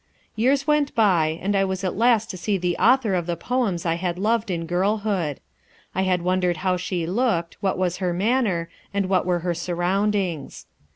[0.35, 3.85] Years went by, and I was at last to see the author of the poems
[3.85, 5.39] I had loved in girlhood.
[5.93, 10.65] I had wondered how she looked, what was her manner, and what were her surroundings.